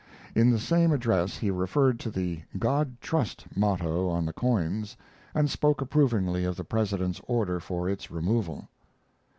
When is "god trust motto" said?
2.57-4.09